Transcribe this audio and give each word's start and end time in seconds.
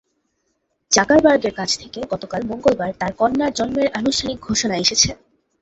জাকারবার্গের 0.91 1.53
কাছ 1.55 1.69
থেকে 1.81 1.99
গতকাল 2.11 2.41
মঙ্গলবার 2.49 2.91
তাঁর 2.99 3.13
কন্যার 3.19 3.55
জন্মের 3.57 3.87
আনুষ্ঠানিক 3.99 4.37
ঘোষণা 4.47 4.75
এসেছে। 4.77 5.09